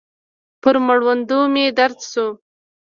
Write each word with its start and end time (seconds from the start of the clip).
پر 0.61 0.75
مړوندو 0.85 1.39
مې 1.53 1.65
درد 1.77 1.99
سو. 2.11 2.27